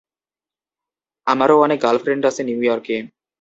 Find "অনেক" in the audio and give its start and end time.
1.61-1.79